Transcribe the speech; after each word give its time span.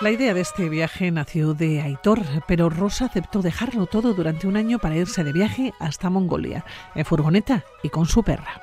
La 0.00 0.10
idea 0.10 0.32
de 0.32 0.40
este 0.40 0.70
viaje 0.70 1.10
nació 1.10 1.52
de 1.52 1.82
Aitor, 1.82 2.22
pero 2.48 2.70
Rosa 2.70 3.04
aceptó 3.04 3.42
dejarlo 3.42 3.84
todo 3.84 4.14
durante 4.14 4.46
un 4.46 4.56
año 4.56 4.78
para 4.78 4.96
irse 4.96 5.24
de 5.24 5.32
viaje 5.34 5.74
hasta 5.78 6.08
Mongolia, 6.08 6.64
en 6.94 7.04
furgoneta 7.04 7.64
y 7.82 7.90
con 7.90 8.06
su 8.06 8.22
perra. 8.22 8.62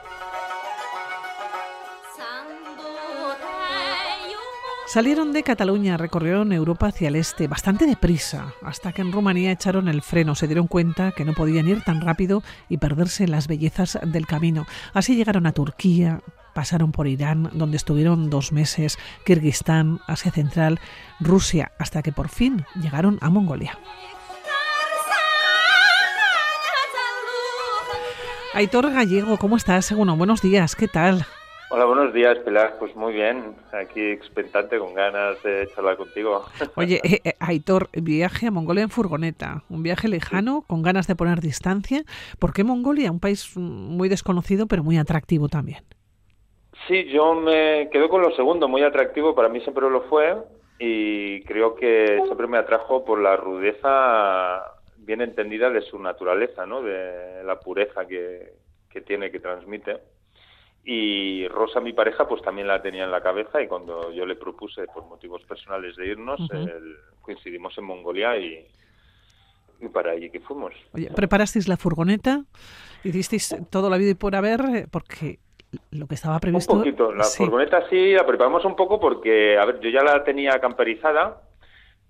Salieron 4.88 5.32
de 5.32 5.44
Cataluña, 5.44 5.96
recorrieron 5.96 6.54
Europa 6.54 6.88
hacia 6.88 7.10
el 7.10 7.16
este, 7.16 7.48
bastante 7.48 7.86
deprisa, 7.86 8.54
hasta 8.64 8.92
que 8.92 9.04
en 9.04 9.12
Rumanía 9.12 9.52
echaron 9.52 9.90
el 9.90 10.02
freno, 10.02 10.34
se 10.34 10.48
dieron 10.48 10.66
cuenta 10.66 11.12
que 11.12 11.24
no 11.24 11.34
podían 11.34 11.68
ir 11.68 11.84
tan 11.84 12.02
rápido 12.02 12.42
y 12.68 12.78
perderse 12.78 13.28
las 13.28 13.48
bellezas 13.48 14.00
del 14.02 14.26
camino. 14.26 14.66
Así 14.94 15.16
llegaron 15.16 15.46
a 15.46 15.52
Turquía, 15.52 16.22
pasaron 16.58 16.92
por 16.92 17.06
Irán, 17.06 17.52
donde 17.54 17.78
estuvieron 17.78 18.32
dos 18.32 18.52
meses, 18.52 18.98
Kirguistán, 19.26 20.00
Asia 20.08 20.32
Central, 20.32 20.80
Rusia, 21.20 21.72
hasta 21.78 22.02
que 22.02 22.12
por 22.12 22.30
fin 22.30 22.66
llegaron 22.82 23.20
a 23.22 23.30
Mongolia. 23.30 23.78
Aitor 28.56 28.92
Gallego, 28.92 29.38
¿cómo 29.38 29.56
estás? 29.56 29.96
Bueno, 29.96 30.18
buenos 30.18 30.42
días, 30.42 30.76
¿qué 30.76 30.88
tal? 30.88 31.28
Hola, 31.70 31.86
buenos 31.86 32.12
días, 32.12 32.40
Pilar. 32.40 32.78
Pues 32.80 32.96
muy 32.96 33.14
bien, 33.14 33.56
aquí 33.72 34.02
expectante, 34.02 34.80
con 34.80 34.96
ganas 34.96 35.44
de 35.44 35.70
charlar 35.76 35.96
contigo. 35.96 36.44
Oye, 36.76 37.00
eh, 37.04 37.22
eh, 37.24 37.34
Aitor, 37.40 37.90
viaje 37.94 38.48
a 38.48 38.52
Mongolia 38.52 38.82
en 38.82 38.90
furgoneta, 38.90 39.62
un 39.70 39.84
viaje 39.84 40.08
lejano, 40.08 40.64
con 40.66 40.82
ganas 40.82 41.06
de 41.06 41.16
poner 41.16 41.40
distancia. 41.40 42.04
¿Por 42.40 42.52
qué 42.52 42.64
Mongolia? 42.64 43.12
Un 43.12 43.20
país 43.20 43.56
muy 43.56 44.10
desconocido, 44.10 44.66
pero 44.66 44.84
muy 44.84 44.98
atractivo 44.98 45.50
también. 45.50 45.84
Sí, 46.88 47.06
yo 47.06 47.34
me 47.34 47.90
quedo 47.92 48.10
con 48.10 48.22
lo 48.22 48.36
segundo, 48.36 48.68
muy 48.68 48.84
atractivo, 48.84 49.36
para 49.36 49.50
mí 49.50 49.60
siempre 49.62 49.90
lo 49.90 50.04
fue, 50.04 50.38
y 50.80 51.42
creo 51.42 51.76
que 51.76 52.22
siempre 52.26 52.48
me 52.48 52.58
atrajo 52.58 53.04
por 53.04 53.20
la 53.20 53.36
rudeza 53.36 54.64
bien 54.98 55.22
entendida 55.22 55.70
de 55.70 55.82
su 55.82 56.00
naturaleza, 56.00 56.66
¿no? 56.66 56.82
De 56.82 57.44
la 57.44 57.60
pureza 57.60 58.06
que, 58.06 58.54
que 58.90 59.02
tiene, 59.02 59.32
que 59.32 59.40
transmite 59.40 59.98
y 60.90 61.46
Rosa, 61.50 61.82
mi 61.82 61.92
pareja, 61.92 62.26
pues 62.30 62.42
también 62.42 62.66
la 62.66 62.82
tenía 62.82 63.04
en 63.04 63.12
la 63.12 63.22
cabeza 63.22 63.62
y 63.62 63.68
cuando 63.68 64.10
yo 64.14 64.26
le 64.26 64.38
propuse 64.38 64.86
por 64.86 65.06
motivos 65.06 65.44
personales 65.44 65.98
de 65.98 66.08
irnos, 66.08 66.40
coincidimos 67.22 67.78
en 67.78 67.84
Mongolia 67.84 68.38
y, 68.38 68.66
para 69.92 70.12
allí 70.12 70.30
que 70.30 70.40
fuimos. 70.40 70.74
Oye, 70.94 71.10
¿preparasteis 71.14 71.68
la 71.68 71.76
furgoneta? 71.76 72.46
¿Hicisteis 73.04 73.54
todo 73.70 73.90
la 73.90 73.98
vida 73.98 74.12
y 74.12 74.14
por 74.14 74.34
haber? 74.34 74.88
Porque 74.90 75.40
lo 75.92 76.08
que 76.08 76.16
estaba 76.16 76.40
previsto... 76.40 76.74
Un 76.74 76.80
poquito, 76.80 77.12
la 77.12 77.24
furgoneta 77.24 77.88
sí, 77.90 78.14
la 78.14 78.26
preparamos 78.26 78.64
un 78.66 78.76
poco 78.76 79.00
porque, 79.00 79.58
a 79.58 79.66
ver, 79.66 79.80
yo 79.80 79.90
ya 79.90 80.02
la 80.02 80.24
tenía 80.24 80.60
camperizada, 80.60 81.42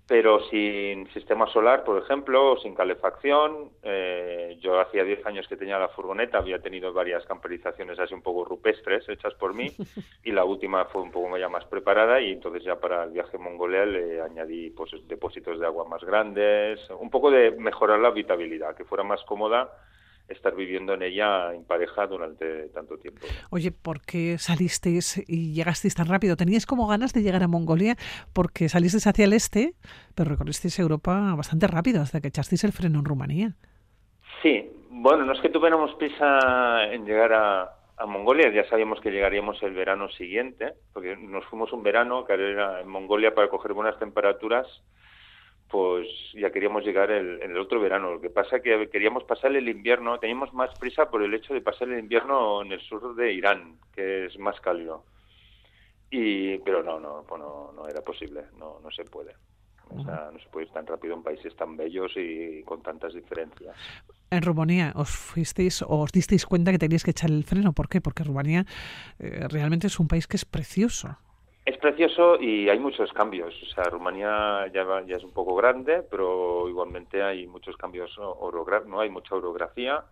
pero 0.08 0.40
sin 0.48 1.06
sistema 1.12 1.46
solar, 1.52 1.84
por 1.84 2.02
ejemplo, 2.02 2.56
sin 2.62 2.74
calefacción. 2.74 3.72
Eh, 3.82 4.56
yo 4.58 4.80
hacía 4.80 5.04
10 5.04 5.26
años 5.26 5.46
que 5.46 5.56
tenía 5.56 5.78
la 5.78 5.90
furgoneta, 5.90 6.38
había 6.38 6.60
tenido 6.60 6.94
varias 6.94 7.26
camperizaciones 7.26 7.98
así 7.98 8.14
un 8.14 8.22
poco 8.22 8.44
rupestres 8.44 9.06
hechas 9.06 9.34
por 9.34 9.52
mí 9.54 9.70
y 10.24 10.32
la 10.32 10.44
última 10.44 10.86
fue 10.86 11.02
un 11.02 11.10
poco 11.10 11.36
ya 11.36 11.50
más 11.50 11.66
preparada 11.66 12.22
y 12.22 12.32
entonces 12.32 12.64
ya 12.64 12.76
para 12.76 13.04
el 13.04 13.10
viaje 13.10 13.36
mongolea 13.36 13.84
le 13.84 14.22
añadí 14.22 14.70
pues, 14.70 14.92
depósitos 15.06 15.60
de 15.60 15.66
agua 15.66 15.86
más 15.86 16.02
grandes, 16.02 16.80
un 16.98 17.10
poco 17.10 17.30
de 17.30 17.50
mejorar 17.50 17.98
la 17.98 18.08
habitabilidad, 18.08 18.74
que 18.74 18.86
fuera 18.86 19.04
más 19.04 19.22
cómoda 19.24 19.70
estar 20.28 20.54
viviendo 20.54 20.94
en 20.94 21.02
ella 21.02 21.54
en 21.54 21.64
pareja 21.64 22.06
durante 22.06 22.68
tanto 22.68 22.98
tiempo. 22.98 23.26
Oye, 23.50 23.72
¿por 23.72 24.02
qué 24.02 24.38
salisteis 24.38 25.22
y 25.26 25.52
llegasteis 25.52 25.94
tan 25.94 26.06
rápido? 26.06 26.36
¿Teníais 26.36 26.66
como 26.66 26.86
ganas 26.86 27.12
de 27.12 27.22
llegar 27.22 27.42
a 27.42 27.48
Mongolia? 27.48 27.96
Porque 28.32 28.68
salisteis 28.68 29.06
hacia 29.06 29.24
el 29.24 29.32
este, 29.32 29.74
pero 30.14 30.30
recorristeis 30.30 30.78
Europa 30.78 31.34
bastante 31.36 31.66
rápido 31.66 32.02
hasta 32.02 32.20
que 32.20 32.28
echasteis 32.28 32.64
el 32.64 32.72
freno 32.72 32.98
en 32.98 33.04
Rumanía. 33.04 33.54
Sí, 34.42 34.70
bueno, 34.90 35.24
no 35.24 35.32
es 35.32 35.40
que 35.40 35.48
tuviéramos 35.48 35.94
prisa 35.94 36.92
en 36.92 37.04
llegar 37.04 37.32
a, 37.32 37.74
Mongolia, 38.06 38.48
ya 38.52 38.64
sabíamos 38.68 39.00
que 39.00 39.10
llegaríamos 39.10 39.60
el 39.64 39.74
verano 39.74 40.08
siguiente, 40.10 40.74
porque 40.92 41.16
nos 41.16 41.44
fuimos 41.46 41.72
un 41.72 41.82
verano 41.82 42.24
que 42.24 42.34
era 42.34 42.80
en 42.80 42.86
Mongolia 42.86 43.34
para 43.34 43.48
coger 43.48 43.72
buenas 43.72 43.98
temperaturas 43.98 44.68
pues 45.70 46.06
ya 46.34 46.50
queríamos 46.50 46.84
llegar 46.84 47.10
el, 47.10 47.42
en 47.42 47.50
el 47.50 47.58
otro 47.58 47.80
verano. 47.80 48.12
Lo 48.12 48.20
que 48.20 48.30
pasa 48.30 48.56
es 48.56 48.62
que 48.62 48.88
queríamos 48.90 49.24
pasar 49.24 49.54
el 49.54 49.68
invierno, 49.68 50.18
teníamos 50.18 50.52
más 50.54 50.76
prisa 50.78 51.10
por 51.10 51.22
el 51.22 51.34
hecho 51.34 51.54
de 51.54 51.60
pasar 51.60 51.88
el 51.88 51.98
invierno 51.98 52.62
en 52.62 52.72
el 52.72 52.80
sur 52.80 53.14
de 53.14 53.32
Irán, 53.32 53.78
que 53.94 54.26
es 54.26 54.38
más 54.38 54.60
cálido. 54.60 55.04
Y, 56.10 56.58
pero 56.58 56.82
no, 56.82 56.98
no, 56.98 57.24
pues 57.28 57.40
no, 57.40 57.72
no 57.72 57.86
era 57.86 58.00
posible, 58.00 58.44
no, 58.58 58.80
no 58.82 58.90
se 58.90 59.04
puede. 59.04 59.34
O 59.90 60.04
sea, 60.04 60.30
no 60.32 60.38
se 60.38 60.48
puede 60.50 60.66
ir 60.66 60.72
tan 60.72 60.86
rápido 60.86 61.14
en 61.14 61.22
países 61.22 61.56
tan 61.56 61.76
bellos 61.76 62.12
y 62.16 62.62
con 62.64 62.82
tantas 62.82 63.14
diferencias. 63.14 63.74
En 64.30 64.42
Rumanía 64.42 64.92
os 64.94 65.08
fuisteis 65.08 65.80
o 65.80 66.00
os 66.00 66.12
disteis 66.12 66.44
cuenta 66.44 66.72
que 66.72 66.78
teníais 66.78 67.04
que 67.04 67.12
echar 67.12 67.30
el 67.30 67.44
freno. 67.44 67.72
¿Por 67.72 67.88
qué? 67.88 68.00
Porque 68.00 68.22
Rumanía 68.22 68.66
eh, 69.18 69.46
realmente 69.48 69.86
es 69.86 69.98
un 69.98 70.06
país 70.06 70.26
que 70.26 70.36
es 70.36 70.44
precioso. 70.44 71.16
Es 71.68 71.76
precioso 71.76 72.40
y 72.40 72.70
hay 72.70 72.78
muchos 72.78 73.12
cambios. 73.12 73.54
O 73.62 73.66
sea, 73.66 73.84
Rumanía 73.84 74.66
ya, 74.72 74.86
ya 75.06 75.16
es 75.16 75.22
un 75.22 75.32
poco 75.32 75.54
grande, 75.54 76.02
pero 76.10 76.66
igualmente 76.66 77.22
hay 77.22 77.46
muchos 77.46 77.76
cambios 77.76 78.10
no 78.18 79.00
hay 79.00 79.10
mucha 79.10 79.34
orografía 79.34 80.02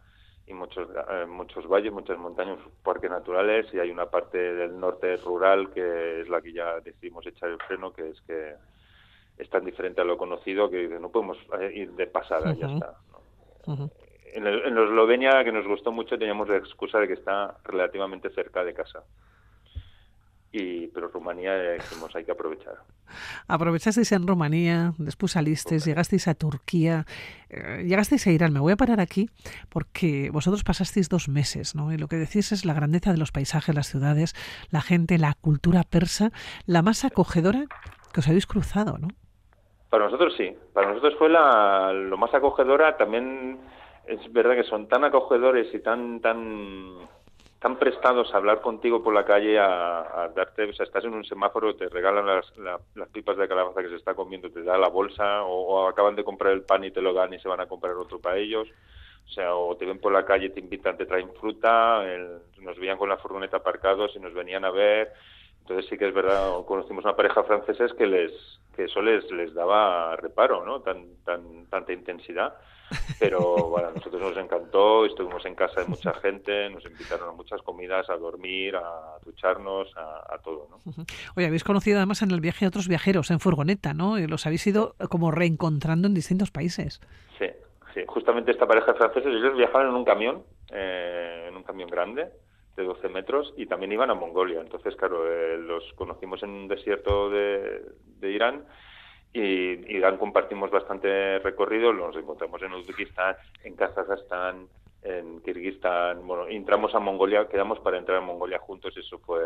y 0.47 0.53
muchos 0.53 0.87
eh, 0.91 1.25
muchos 1.27 1.66
valles, 1.66 1.95
muchas 1.95 2.19
montañas, 2.19 2.59
parques 2.83 3.11
naturales 3.11 3.72
y 3.72 3.78
hay 3.78 3.91
una 3.91 4.05
parte 4.05 4.37
del 4.37 4.78
norte 4.78 5.16
rural 5.16 5.71
que 5.72 6.21
es 6.21 6.28
la 6.28 6.43
que 6.43 6.53
ya 6.53 6.78
decidimos 6.81 7.27
echar 7.27 7.49
el 7.49 7.59
freno, 7.66 7.91
que 7.91 8.11
es 8.11 8.21
que 8.27 8.53
es 9.39 9.49
tan 9.49 9.65
diferente 9.65 10.03
a 10.03 10.05
lo 10.05 10.19
conocido 10.19 10.69
que 10.69 10.87
no 11.00 11.09
podemos 11.09 11.39
eh, 11.59 11.72
ir 11.75 11.93
de 11.93 12.06
pasada, 12.06 12.53
ya 12.53 12.66
está. 12.66 12.97
en, 14.34 14.47
en 14.47 14.77
Eslovenia, 14.77 15.43
que 15.43 15.53
nos 15.53 15.66
gustó 15.66 15.91
mucho, 15.91 16.19
teníamos 16.19 16.50
la 16.50 16.59
excusa 16.59 16.99
de 16.99 17.06
que 17.06 17.15
está 17.15 17.56
relativamente 17.65 18.28
cerca 18.28 18.62
de 18.62 18.75
casa 18.75 19.05
y 20.56 20.87
pero 20.89 21.09
Rumanía 21.09 21.72
dijimos 21.72 22.15
hay 22.15 22.25
que 22.25 22.33
aprovechar. 22.33 22.75
Aprovechasteis 23.49 24.11
en 24.12 24.27
Rumanía, 24.27 24.93
después 24.99 25.33
salisteis, 25.33 25.84
llegasteis 25.84 26.28
a 26.28 26.34
Turquía, 26.34 27.05
eh, 27.50 27.84
llegasteis 27.87 28.27
a 28.27 28.31
Irán. 28.31 28.53
Me 28.53 28.61
voy 28.61 28.72
a 28.72 28.77
parar 28.77 29.00
aquí 29.00 29.28
porque 29.69 30.31
vosotros 30.33 30.65
pasasteis 30.65 31.09
dos 31.09 31.28
meses, 31.28 31.75
¿no? 31.75 31.93
Y 31.93 31.99
lo 31.99 32.09
que 32.09 32.16
decís 32.16 32.53
es 32.53 32.65
la 32.65 32.75
grandeza 32.75 33.12
de 33.12 33.19
los 33.19 33.33
paisajes, 33.33 33.75
las 33.75 33.89
ciudades, 33.89 34.34
la 34.71 34.81
gente, 34.81 35.19
la 35.19 35.34
cultura 35.34 35.83
persa, 35.83 36.31
la 36.66 36.83
más 36.83 37.05
acogedora 37.05 37.65
que 38.12 38.21
os 38.21 38.28
habéis 38.28 38.47
cruzado, 38.47 38.99
¿no? 38.99 39.09
Para 39.91 40.06
nosotros 40.06 40.34
sí, 40.37 40.55
para 40.72 40.89
nosotros 40.89 41.15
fue 41.19 41.28
la, 41.28 41.93
lo 41.93 42.16
más 42.16 42.34
acogedora. 42.34 42.97
También 42.97 43.59
es 44.06 44.33
verdad 44.33 44.55
que 44.55 44.65
son 44.65 44.89
tan 44.89 45.05
acogedores 45.05 45.72
y 45.75 45.78
tan 45.81 46.21
tan 46.21 46.97
están 47.56 47.78
prestados 47.78 48.33
a 48.34 48.37
hablar 48.37 48.61
contigo 48.61 49.03
por 49.03 49.15
la 49.15 49.25
calle, 49.25 49.59
a, 49.59 50.31
darte, 50.37 50.65
o 50.65 50.72
sea, 50.75 50.84
estás 50.84 51.05
en 51.05 51.15
un 51.15 51.25
semáforo, 51.25 51.75
te 51.75 51.89
regalan 51.89 52.27
las, 52.27 52.53
las, 52.94 53.09
pipas 53.09 53.39
de 53.39 53.49
calabaza 53.49 53.83
que 53.83 53.89
se 53.89 53.97
está 53.97 54.12
comiendo, 54.12 54.50
te 54.50 54.62
da 54.62 54.77
la 54.77 54.89
bolsa, 54.89 55.43
o, 55.43 55.89
acaban 55.89 56.16
de 56.16 56.22
comprar 56.22 56.53
el 56.53 56.65
pan 56.65 56.84
y 56.84 56.91
te 56.91 57.00
lo 57.00 57.15
dan 57.15 57.33
y 57.33 57.39
se 57.39 57.49
van 57.49 57.61
a 57.61 57.66
comprar 57.66 57.95
otro 57.95 58.21
para 58.21 58.37
ellos. 58.37 58.69
O 59.25 59.28
sea, 59.31 59.55
o 59.55 59.75
te 59.75 59.87
ven 59.87 59.99
por 59.99 60.12
la 60.12 60.27
calle, 60.27 60.50
te 60.50 60.61
invitan, 60.61 60.99
te 60.99 61.06
traen 61.06 61.33
fruta, 61.41 62.05
nos 62.61 62.78
veían 62.78 62.99
con 62.99 63.09
la 63.09 63.16
furgoneta 63.16 63.56
aparcados 63.56 64.15
y 64.15 64.21
nos 64.21 64.34
venían 64.34 64.66
a 64.66 64.71
ver. 64.71 65.15
Entonces 65.62 65.87
sí 65.89 65.97
que 65.97 66.09
es 66.09 66.15
verdad, 66.15 66.62
conocimos 66.66 67.05
una 67.05 67.16
pareja 67.16 67.43
franceses 67.43 67.93
que 67.95 68.06
les 68.06 68.33
que 68.77 68.85
eso 68.85 69.01
les, 69.03 69.29
les 69.33 69.55
daba 69.55 70.15
reparo, 70.17 70.65
¿no? 70.65 70.83
Tan, 70.83 71.17
tan, 71.25 71.67
tanta 71.67 71.93
intensidad 71.93 72.55
pero 73.19 73.41
bueno, 73.71 73.89
a 73.89 73.93
nosotros 73.93 74.21
nos 74.21 74.37
encantó, 74.37 75.07
estuvimos 75.07 75.45
en 75.47 75.55
casa 75.55 75.81
de 75.81 75.87
mucha 75.87 76.13
gente, 76.15 76.71
nos 76.71 76.85
invitaron 76.85 77.29
a 77.29 77.33
muchas 77.33 77.63
comidas, 77.63 78.09
a 78.11 78.17
dormir, 78.17 78.77
a 78.77 79.19
ducharnos, 79.25 79.93
a, 79.97 80.39
todo, 80.39 80.69
¿no? 80.71 81.05
Oye, 81.37 81.47
habéis 81.47 81.65
conocido 81.65 81.97
además 81.97 82.23
en 82.23 82.31
el 82.31 82.41
viaje 82.41 82.65
a 82.65 82.69
otros 82.69 82.89
viajeros 82.89 83.31
en 83.31 83.41
furgoneta, 83.41 83.95
¿no? 83.95 84.19
Y 84.19 84.27
los 84.27 84.47
habéis 84.47 84.67
ido 84.67 84.95
como 85.11 85.31
reencontrando 85.31 86.07
en 86.07 86.15
distintos 86.15 86.51
países. 86.51 87.01
Sí, 87.39 87.47
sí. 87.95 88.03
Justamente 88.07 88.53
esta 88.53 88.67
pareja 88.67 88.93
de 88.93 88.99
franceses, 88.99 89.34
ellos 89.34 89.57
viajaban 89.57 89.89
en 89.89 89.95
un 89.95 90.05
camión, 90.05 90.45
eh, 90.71 91.47
en 91.49 91.57
un 91.57 91.63
camión 91.63 91.89
grande, 91.89 92.29
de 92.77 92.84
12 92.84 93.09
metros 93.09 93.55
y 93.57 93.67
también 93.67 93.93
iban 93.93 94.11
a 94.11 94.15
Mongolia. 94.15 94.61
Entonces, 94.61 94.95
claro, 94.97 95.27
eh, 95.31 95.59
los 95.59 95.83
conocimos 95.95 96.43
en 96.43 96.51
un 96.51 96.69
desierto 96.69 97.31
de, 97.31 97.83
de 98.21 98.31
Irán 98.31 98.65
y 99.33 99.95
Irán 99.95 100.17
compartimos 100.17 100.71
bastante 100.71 101.39
recorrido, 101.41 101.93
nos 101.93 102.17
encontramos 102.17 102.63
en 102.63 102.73
Uzbekistán, 102.73 103.37
en 103.65 103.77
Kazajstán, 103.77 104.69
en 105.03 105.41
Kirguistán, 105.43 106.27
bueno, 106.27 106.49
entramos 106.49 106.95
a 106.95 107.01
Mongolia, 107.01 107.49
quedamos 107.49 107.78
para 107.81 107.99
entrar 107.99 108.19
a 108.19 108.23
Mongolia 108.23 108.59
juntos 108.59 108.95
y 108.97 109.01
eso 109.01 109.19
fue 109.19 109.43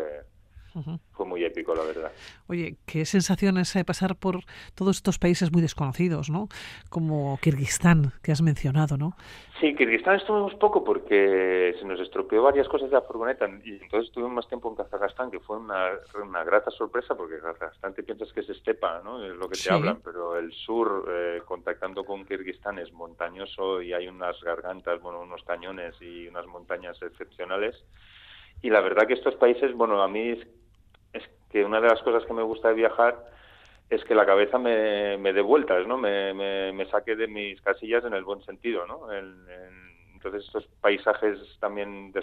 Fue 1.11 1.25
muy 1.25 1.43
épico, 1.43 1.75
la 1.75 1.83
verdad. 1.83 2.11
Oye, 2.47 2.75
qué 2.85 3.05
sensación 3.05 3.57
es 3.57 3.75
eh, 3.75 3.83
pasar 3.83 4.15
por 4.15 4.39
todos 4.75 4.97
estos 4.97 5.19
países 5.19 5.51
muy 5.51 5.61
desconocidos, 5.61 6.29
¿no? 6.29 6.47
Como 6.89 7.37
Kirguistán, 7.41 8.13
que 8.23 8.31
has 8.31 8.41
mencionado, 8.41 8.97
¿no? 8.97 9.15
Sí, 9.59 9.75
Kirguistán 9.75 10.15
estuvimos 10.15 10.55
poco 10.55 10.83
porque 10.83 11.75
se 11.79 11.85
nos 11.85 11.99
estropeó 11.99 12.41
varias 12.41 12.67
cosas 12.67 12.89
de 12.89 12.95
la 12.95 13.01
furgoneta 13.01 13.47
y 13.63 13.73
entonces 13.73 14.07
estuvimos 14.09 14.33
más 14.33 14.47
tiempo 14.47 14.69
en 14.69 14.75
Kazajstán, 14.75 15.29
que 15.29 15.39
fue 15.39 15.57
una, 15.57 15.91
una 16.23 16.43
grata 16.43 16.71
sorpresa 16.71 17.15
porque 17.15 17.39
Kazajstán 17.39 17.93
te 17.93 18.01
piensas 18.01 18.31
que 18.33 18.39
es 18.39 18.49
estepa, 18.49 19.01
¿no? 19.03 19.23
Es 19.23 19.35
lo 19.35 19.47
que 19.47 19.59
te 19.59 19.71
hablan, 19.71 19.99
pero 20.03 20.35
el 20.37 20.51
sur, 20.51 21.05
eh, 21.09 21.41
contactando 21.45 22.03
con 22.03 22.25
Kirguistán, 22.25 22.79
es 22.79 22.91
montañoso 22.91 23.81
y 23.81 23.93
hay 23.93 24.07
unas 24.07 24.41
gargantas, 24.41 24.99
bueno, 25.01 25.21
unos 25.21 25.43
cañones 25.43 25.95
y 26.01 26.27
unas 26.27 26.47
montañas 26.47 26.99
excepcionales. 27.01 27.75
Y 28.63 28.69
la 28.69 28.81
verdad 28.81 29.07
que 29.07 29.13
estos 29.13 29.35
países, 29.35 29.73
bueno, 29.73 30.01
a 30.01 30.07
mí 30.07 30.39
que 31.51 31.63
una 31.65 31.81
de 31.81 31.87
las 31.87 32.01
cosas 32.01 32.25
que 32.25 32.33
me 32.33 32.43
gusta 32.43 32.69
de 32.69 32.75
viajar 32.75 33.25
es 33.89 34.03
que 34.05 34.15
la 34.15 34.25
cabeza 34.25 34.57
me, 34.57 35.17
me 35.17 35.33
dé 35.33 35.41
vueltas, 35.41 35.85
¿no? 35.85 35.97
Me, 35.97 36.33
me, 36.33 36.85
saque 36.89 37.15
de 37.15 37.27
mis 37.27 37.61
casillas 37.61 38.05
en 38.05 38.13
el 38.13 38.23
buen 38.23 38.41
sentido, 38.43 38.87
¿no? 38.87 39.11
entonces 40.13 40.45
estos 40.45 40.67
paisajes 40.81 41.39
también 41.59 42.13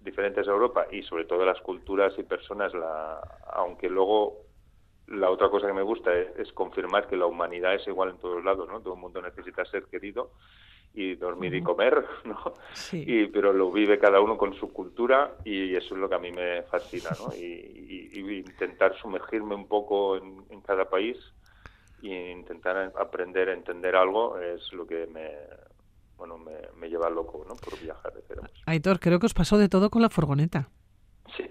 diferentes 0.00 0.44
de 0.44 0.52
Europa 0.52 0.88
y 0.90 1.04
sobre 1.04 1.24
todo 1.24 1.44
las 1.44 1.60
culturas 1.60 2.12
y 2.18 2.24
personas, 2.24 2.74
la, 2.74 3.20
aunque 3.52 3.88
luego 3.88 4.38
la 5.06 5.30
otra 5.30 5.48
cosa 5.48 5.68
que 5.68 5.72
me 5.72 5.82
gusta 5.82 6.12
es, 6.14 6.52
confirmar 6.52 7.06
que 7.06 7.16
la 7.16 7.26
humanidad 7.26 7.74
es 7.74 7.86
igual 7.86 8.10
en 8.10 8.18
todos 8.18 8.44
lados, 8.44 8.68
¿no? 8.68 8.80
Todo 8.80 8.94
el 8.94 9.00
mundo 9.00 9.22
necesita 9.22 9.64
ser 9.66 9.84
querido 9.84 10.32
y 10.98 11.14
dormir 11.14 11.54
y 11.54 11.62
comer, 11.62 12.04
¿no? 12.24 12.54
Sí. 12.72 13.04
Y, 13.06 13.26
pero 13.28 13.52
lo 13.52 13.70
vive 13.70 13.98
cada 13.98 14.20
uno 14.20 14.36
con 14.36 14.54
su 14.54 14.72
cultura 14.72 15.36
y 15.44 15.76
eso 15.76 15.94
es 15.94 16.00
lo 16.00 16.08
que 16.08 16.16
a 16.16 16.18
mí 16.18 16.32
me 16.32 16.62
fascina, 16.64 17.10
¿no? 17.18 17.32
Y, 17.38 17.78
intentar 18.18 18.96
sumergirme 18.96 19.54
un 19.54 19.68
poco 19.68 20.16
en, 20.16 20.60
cada 20.66 20.88
país 20.88 21.16
e 22.02 22.32
intentar 22.32 22.92
aprender 22.98 23.48
a 23.48 23.52
entender 23.52 23.96
algo 23.96 24.38
es 24.38 24.72
lo 24.72 24.86
que 24.86 25.06
me, 25.06 25.30
bueno, 26.16 26.36
me, 26.36 26.88
lleva 26.88 27.08
loco, 27.08 27.44
¿no? 27.48 27.54
Por 27.54 27.80
viajar, 27.80 28.12
Aitor, 28.66 28.98
creo 28.98 29.18
que 29.18 29.26
os 29.26 29.34
pasó 29.34 29.56
de 29.56 29.68
todo 29.68 29.88
con 29.88 30.02
la 30.02 30.10
furgoneta. 30.10 30.68
Sí. 31.36 31.44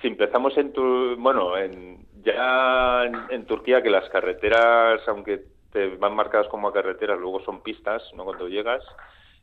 si 0.00 0.08
empezamos 0.08 0.56
en 0.56 0.72
tu, 0.72 1.16
bueno, 1.16 1.56
en, 1.58 2.06
ya 2.22 3.04
en, 3.30 3.46
Turquía 3.46 3.82
que 3.82 3.90
las 3.90 4.08
carreteras, 4.10 5.06
aunque 5.08 5.44
te 5.72 5.96
van 5.96 6.14
marcadas 6.14 6.48
como 6.48 6.72
carreteras, 6.72 7.18
luego 7.18 7.42
son 7.44 7.62
pistas, 7.62 8.02
¿no? 8.14 8.24
Cuando 8.24 8.48
llegas, 8.48 8.84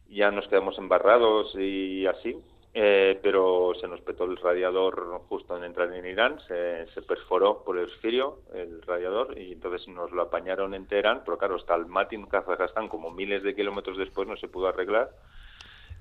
ya 0.08 0.32
nos 0.32 0.48
quedamos 0.48 0.78
embarrados 0.78 1.54
y 1.56 2.06
así. 2.06 2.42
Eh, 2.72 3.20
pero 3.24 3.74
se 3.82 3.88
nos 3.88 4.00
petó 4.02 4.26
el 4.26 4.38
radiador 4.38 5.24
justo 5.28 5.58
en 5.58 5.64
entrar 5.64 5.92
en 5.92 6.06
Irán, 6.06 6.40
se, 6.48 6.86
perforó 7.02 7.64
por 7.64 7.80
el 7.80 7.90
esfirio 7.90 8.42
el 8.54 8.84
radiador 8.84 9.36
y 9.40 9.54
entonces 9.54 9.88
nos 9.88 10.12
lo 10.12 10.22
apañaron 10.22 10.76
en 10.76 10.86
Teherán, 10.86 11.24
pero 11.26 11.40
claro, 11.40 11.56
hasta 11.56 11.74
el 11.74 11.88
Matin, 11.88 12.28
Kazajstán, 12.28 12.88
como 12.88 13.10
miles 13.10 13.42
de 13.42 13.56
kilómetros 13.56 13.98
después 13.98 14.28
no 14.28 14.38
se 14.38 14.48
pudo 14.48 14.68
arreglar. 14.68 15.10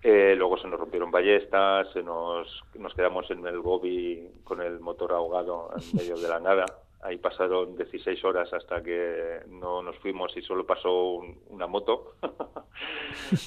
Eh, 0.03 0.35
luego 0.37 0.59
se 0.59 0.69
nos 0.69 0.79
rompieron 0.79 1.11
ballestas, 1.11 1.91
se 1.93 2.03
nos, 2.03 2.63
nos 2.75 2.95
quedamos 2.95 3.31
en 3.31 3.47
el 3.47 3.61
Gobi 3.61 4.29
con 4.45 4.61
el 4.61 4.79
motor 4.79 5.13
ahogado 5.13 5.71
en 5.75 5.97
medio 5.97 6.19
de 6.19 6.29
la 6.29 6.39
nada. 6.39 6.67
Ahí 7.01 7.17
pasaron 7.17 7.77
16 7.77 8.25
horas 8.25 8.53
hasta 8.53 8.83
que 8.83 9.41
no 9.49 9.83
nos 9.83 9.97
fuimos 9.99 10.37
y 10.37 10.43
solo 10.43 10.67
pasó 10.67 11.21
una 11.49 11.67
moto. 11.67 12.15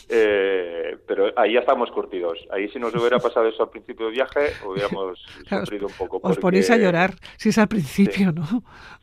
Eh, 0.09 0.97
pero 1.07 1.31
ahí 1.37 1.53
ya 1.53 1.61
estamos 1.61 1.89
curtidos. 1.91 2.37
Ahí 2.51 2.67
si 2.69 2.79
nos 2.79 2.93
hubiera 2.93 3.19
pasado 3.19 3.47
eso 3.47 3.63
al 3.63 3.69
principio 3.69 4.07
del 4.07 4.15
viaje, 4.15 4.51
hubiéramos 4.65 5.19
sufrido 5.49 5.87
un 5.87 5.93
poco. 5.93 6.19
Os 6.23 6.37
ponéis 6.37 6.69
a 6.69 6.77
llorar, 6.77 7.11
si 7.37 7.49
es 7.49 7.57
al 7.57 7.69
principio, 7.69 8.33
¿no? 8.33 8.45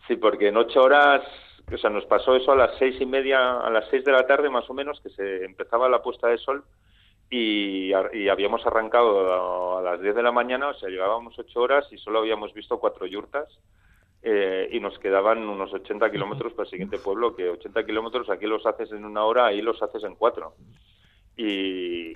Sí, 0.06 0.16
porque 0.16 0.48
en 0.48 0.58
ocho 0.58 0.82
horas, 0.82 1.22
o 1.72 1.78
sea, 1.78 1.88
nos 1.88 2.04
pasó 2.04 2.36
eso 2.36 2.52
a 2.52 2.56
las 2.56 2.76
seis 2.78 3.00
y 3.00 3.06
media, 3.06 3.58
a 3.60 3.70
las 3.70 3.88
seis 3.88 4.04
de 4.04 4.12
la 4.12 4.26
tarde 4.26 4.50
más 4.50 4.68
o 4.68 4.74
menos, 4.74 5.00
que 5.00 5.08
se 5.08 5.44
empezaba 5.44 5.88
la 5.88 6.02
puesta 6.02 6.28
de 6.28 6.36
sol 6.36 6.62
y, 7.30 7.90
y 8.12 8.28
habíamos 8.28 8.66
arrancado 8.66 9.78
a, 9.78 9.82
las 9.82 10.02
diez 10.02 10.14
de 10.14 10.22
la 10.22 10.32
mañana, 10.32 10.68
o 10.68 10.74
sea, 10.74 10.90
llevábamos 10.90 11.38
ocho 11.38 11.60
horas 11.60 11.86
y 11.90 11.96
solo 11.96 12.18
habíamos 12.18 12.52
visto 12.52 12.78
cuatro 12.78 13.06
yurtas 13.06 13.48
eh, 14.22 14.68
y 14.72 14.80
nos 14.80 14.98
quedaban 14.98 15.48
unos 15.48 15.72
80 15.72 16.10
kilómetros 16.10 16.52
para 16.52 16.64
el 16.64 16.70
siguiente 16.70 16.98
pueblo, 16.98 17.36
que 17.36 17.48
80 17.48 17.86
kilómetros 17.86 18.28
aquí 18.30 18.46
los 18.46 18.66
haces 18.66 18.90
en 18.92 19.04
una 19.04 19.24
hora, 19.24 19.46
ahí 19.46 19.62
los 19.62 19.82
haces 19.82 20.02
en 20.04 20.16
cuatro. 20.16 20.54
Y, 21.36 22.14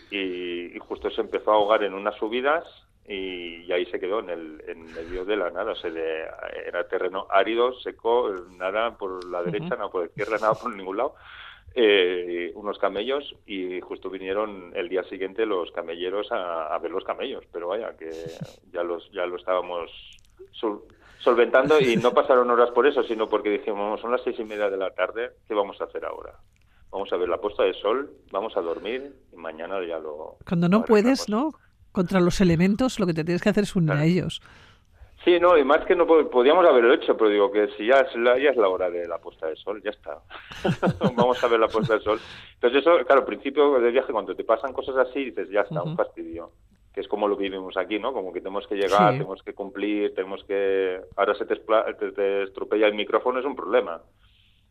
justo 0.80 1.10
se 1.10 1.20
empezó 1.20 1.52
a 1.52 1.54
ahogar 1.54 1.84
en 1.84 1.94
unas 1.94 2.16
subidas 2.16 2.64
y, 3.08 3.70
ahí 3.72 3.86
se 3.86 4.00
quedó 4.00 4.18
en 4.18 4.30
el 4.30 4.62
en 4.66 4.84
medio 4.92 5.24
de 5.24 5.36
la 5.36 5.50
nada. 5.50 5.72
O 5.72 5.76
sea, 5.76 5.90
era 6.66 6.88
terreno 6.88 7.26
árido, 7.30 7.72
seco, 7.80 8.30
nada 8.58 8.98
por 8.98 9.24
la 9.30 9.42
derecha, 9.42 9.76
nada 9.76 9.88
por 9.88 10.02
la 10.02 10.06
izquierda, 10.08 10.38
nada 10.38 10.54
por 10.54 10.74
ningún 10.74 10.96
lado. 10.96 11.14
Eh, 11.74 12.52
unos 12.54 12.78
camellos 12.78 13.34
y 13.46 13.80
justo 13.80 14.10
vinieron 14.10 14.72
el 14.74 14.90
día 14.90 15.04
siguiente 15.04 15.46
los 15.46 15.70
camelleros 15.70 16.30
a, 16.30 16.76
ver 16.78 16.90
los 16.90 17.04
camellos, 17.04 17.44
pero 17.50 17.68
vaya 17.68 17.96
que 17.96 18.10
ya 18.70 18.82
los 18.82 19.10
ya 19.12 19.24
lo 19.24 19.36
estábamos 19.36 19.90
solventando 21.22 21.80
y 21.80 21.96
no 21.96 22.12
pasaron 22.14 22.50
horas 22.50 22.70
por 22.70 22.86
eso, 22.86 23.02
sino 23.04 23.28
porque 23.28 23.50
dijimos, 23.50 24.00
son 24.00 24.12
las 24.12 24.22
seis 24.22 24.38
y 24.38 24.44
media 24.44 24.68
de 24.68 24.76
la 24.76 24.90
tarde, 24.90 25.30
¿qué 25.48 25.54
vamos 25.54 25.80
a 25.80 25.84
hacer 25.84 26.04
ahora? 26.04 26.34
Vamos 26.90 27.10
a 27.12 27.16
ver 27.16 27.28
la 27.28 27.38
puesta 27.38 27.62
de 27.62 27.72
sol, 27.74 28.10
vamos 28.30 28.56
a 28.56 28.60
dormir 28.60 29.14
y 29.32 29.36
mañana 29.36 29.76
ya 29.86 29.98
lo... 29.98 30.36
Cuando 30.46 30.68
no 30.68 30.84
puedes, 30.84 31.28
¿no? 31.28 31.52
Contra 31.90 32.20
los 32.20 32.40
elementos, 32.40 33.00
lo 33.00 33.06
que 33.06 33.14
te 33.14 33.24
tienes 33.24 33.42
que 33.42 33.48
hacer 33.48 33.64
es 33.64 33.74
unir 33.74 33.92
a 33.92 34.04
ellos. 34.04 34.42
Sí, 35.24 35.38
no, 35.38 35.56
y 35.56 35.64
más 35.64 35.86
que 35.86 35.94
no 35.94 36.06
podíamos 36.06 36.66
haberlo 36.66 36.92
hecho, 36.92 37.16
pero 37.16 37.30
digo 37.30 37.52
que 37.52 37.68
si 37.76 37.86
ya 37.86 38.00
es 38.00 38.14
la, 38.16 38.36
ya 38.38 38.50
es 38.50 38.56
la 38.56 38.68
hora 38.68 38.90
de 38.90 39.06
la 39.06 39.18
puesta 39.18 39.46
de 39.46 39.56
sol, 39.56 39.80
ya 39.82 39.90
está. 39.90 40.20
Vamos 41.16 41.42
a 41.42 41.46
ver 41.46 41.60
la 41.60 41.68
puesta 41.68 41.94
de 41.94 42.00
sol. 42.00 42.20
Entonces 42.54 42.80
eso, 42.80 42.96
claro, 43.06 43.20
al 43.20 43.26
principio 43.26 43.78
del 43.78 43.92
viaje, 43.92 44.12
cuando 44.12 44.34
te 44.34 44.42
pasan 44.42 44.72
cosas 44.72 44.96
así, 44.96 45.26
dices, 45.26 45.48
ya 45.48 45.60
está, 45.60 45.82
un 45.82 45.96
fastidio 45.96 46.50
que 46.92 47.00
es 47.00 47.08
como 47.08 47.26
lo 47.26 47.36
vivimos 47.36 47.76
aquí, 47.76 47.98
¿no? 47.98 48.12
Como 48.12 48.32
que 48.32 48.40
tenemos 48.40 48.66
que 48.66 48.74
llegar, 48.74 49.12
tenemos 49.12 49.42
que 49.42 49.54
cumplir, 49.54 50.14
tenemos 50.14 50.44
que... 50.44 51.00
Ahora 51.16 51.34
se 51.34 51.46
te, 51.46 51.56
te, 51.56 52.42
estropea 52.42 52.86
el 52.86 52.94
micrófono, 52.94 53.38
es 53.38 53.46
un 53.46 53.56
problema. 53.56 54.02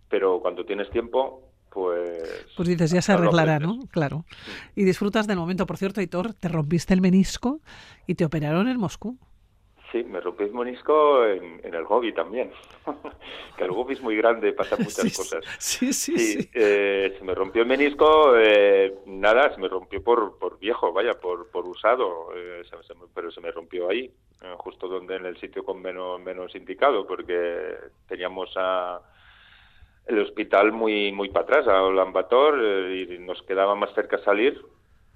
Pero 0.07 0.39
cuando 0.39 0.63
tienes 0.63 0.89
tiempo, 0.91 1.49
pues... 1.71 2.45
Pues 2.55 2.69
dices, 2.69 2.91
ya 2.91 3.01
se 3.01 3.13
arreglará, 3.13 3.57
¿no? 3.59 3.79
Claro. 3.91 4.25
Y 4.75 4.83
disfrutas 4.83 5.25
del 5.25 5.37
momento. 5.37 5.65
Por 5.65 5.77
cierto, 5.77 5.99
Hitor, 5.99 6.33
te 6.33 6.47
rompiste 6.47 6.93
el 6.93 7.01
menisco 7.01 7.59
y 8.05 8.13
te 8.13 8.25
operaron 8.25 8.67
en 8.67 8.77
Moscú. 8.77 9.17
Sí, 9.91 10.05
me 10.05 10.21
rompí 10.21 10.45
el 10.45 10.53
monisco 10.53 11.25
en, 11.25 11.59
el 11.63 11.83
Gobi 11.83 12.13
también. 12.13 12.51
que 13.57 13.63
el 13.65 13.71
Gobi 13.71 13.93
es 13.93 14.01
muy 14.01 14.15
grande, 14.15 14.53
pasan 14.53 14.79
muchas 14.83 15.17
cosas. 15.17 15.43
Sí, 15.59 15.91
sí, 15.91 16.17
sí. 16.17 16.49
Eh, 16.53 17.15
se 17.17 17.23
me 17.25 17.35
rompió 17.35 17.63
el 17.63 17.67
menisco, 17.67 18.37
eh, 18.37 18.93
nada, 19.05 19.53
se 19.53 19.59
me 19.59 19.67
rompió 19.67 20.01
por, 20.01 20.37
por 20.39 20.59
viejo, 20.59 20.93
vaya, 20.93 21.19
por, 21.19 21.51
por 21.51 21.67
usado, 21.67 22.29
eh, 22.35 22.61
pero 23.13 23.31
se 23.31 23.41
me 23.41 23.51
rompió 23.51 23.89
ahí, 23.89 24.09
justo 24.57 24.87
donde 24.87 25.17
en 25.17 25.25
el 25.25 25.37
sitio 25.39 25.65
con 25.65 25.81
menos, 25.81 26.21
menos 26.21 26.55
indicado, 26.55 27.05
porque 27.05 27.75
teníamos 28.07 28.49
a 28.55 29.01
el 30.07 30.19
hospital 30.19 30.71
muy 30.71 31.11
muy 31.11 31.29
para 31.29 31.43
atrás, 31.43 31.67
a 31.67 31.83
Olambator, 31.83 32.59
y 32.91 33.19
nos 33.19 33.41
quedaba 33.43 33.75
más 33.75 33.93
cerca 33.93 34.17
salir 34.23 34.61